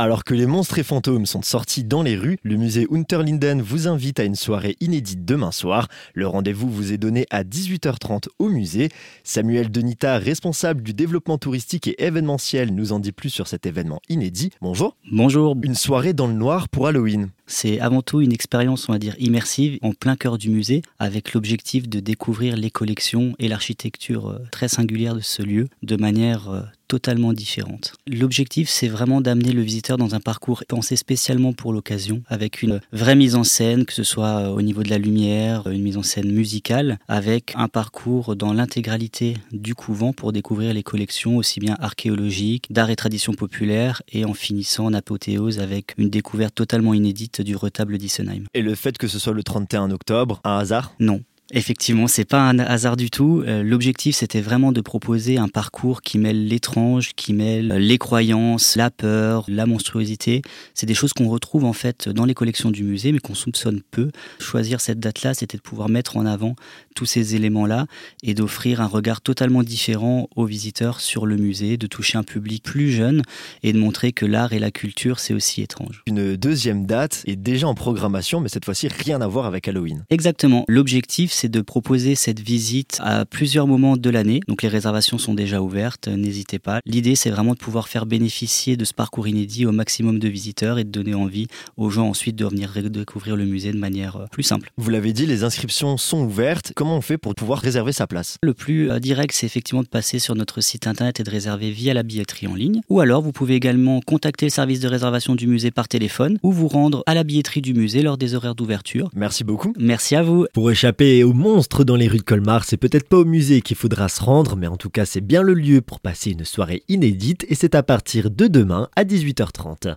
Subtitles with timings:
[0.00, 3.88] Alors que les monstres et fantômes sont sortis dans les rues, le musée Unterlinden vous
[3.88, 5.88] invite à une soirée inédite demain soir.
[6.14, 8.90] Le rendez-vous vous est donné à 18h30 au musée.
[9.24, 14.00] Samuel Denita, responsable du développement touristique et événementiel, nous en dit plus sur cet événement
[14.08, 14.50] inédit.
[14.60, 14.94] Bonjour.
[15.10, 15.56] Bonjour.
[15.64, 17.30] Une soirée dans le noir pour Halloween.
[17.48, 21.32] C'est avant tout une expérience, on va dire, immersive en plein cœur du musée, avec
[21.32, 26.50] l'objectif de découvrir les collections et l'architecture euh, très singulière de ce lieu de manière
[26.50, 27.92] euh, totalement différente.
[28.06, 32.80] L'objectif, c'est vraiment d'amener le visiteur dans un parcours pensé spécialement pour l'occasion, avec une
[32.92, 35.96] vraie mise en scène, que ce soit euh, au niveau de la lumière, une mise
[35.96, 41.60] en scène musicale, avec un parcours dans l'intégralité du couvent pour découvrir les collections aussi
[41.60, 46.94] bien archéologiques, d'art et tradition populaire, et en finissant en apothéose avec une découverte totalement
[46.94, 48.44] inédite du retable d'Issenheim.
[48.54, 50.94] Et le fait que ce soit le 31 octobre, un hasard?
[50.98, 51.20] Non,
[51.50, 53.42] Effectivement, c'est pas un hasard du tout.
[53.46, 58.76] Euh, l'objectif, c'était vraiment de proposer un parcours qui mêle l'étrange, qui mêle les croyances,
[58.76, 60.42] la peur, la monstruosité.
[60.74, 63.80] C'est des choses qu'on retrouve en fait dans les collections du musée, mais qu'on soupçonne
[63.90, 64.10] peu.
[64.40, 66.54] Choisir cette date-là, c'était de pouvoir mettre en avant
[66.94, 67.86] tous ces éléments-là
[68.22, 72.62] et d'offrir un regard totalement différent aux visiteurs sur le musée, de toucher un public
[72.62, 73.22] plus jeune
[73.62, 76.02] et de montrer que l'art et la culture, c'est aussi étrange.
[76.06, 80.04] Une deuxième date est déjà en programmation, mais cette fois-ci rien à voir avec Halloween.
[80.10, 80.66] Exactement.
[80.68, 84.40] L'objectif, c'est de proposer cette visite à plusieurs moments de l'année.
[84.48, 86.80] Donc les réservations sont déjà ouvertes, n'hésitez pas.
[86.84, 90.78] L'idée, c'est vraiment de pouvoir faire bénéficier de ce parcours inédit au maximum de visiteurs
[90.78, 94.26] et de donner envie aux gens ensuite de venir découvrir le musée de manière euh,
[94.32, 94.72] plus simple.
[94.76, 96.72] Vous l'avez dit, les inscriptions sont ouvertes.
[96.74, 98.36] Comment on fait pour pouvoir réserver sa place?
[98.42, 101.70] Le plus euh, direct, c'est effectivement de passer sur notre site internet et de réserver
[101.70, 102.80] via la billetterie en ligne.
[102.88, 106.50] Ou alors, vous pouvez également contacter le service de réservation du musée par téléphone ou
[106.50, 109.10] vous rendre à la billetterie du musée lors des horaires d'ouverture.
[109.14, 109.72] Merci beaucoup.
[109.78, 110.46] Merci à vous.
[110.52, 114.08] Pour échapper monstres dans les rues de Colmar, c'est peut-être pas au musée qu'il faudra
[114.08, 117.46] se rendre, mais en tout cas c'est bien le lieu pour passer une soirée inédite
[117.48, 119.86] et c'est à partir de demain à 18h30.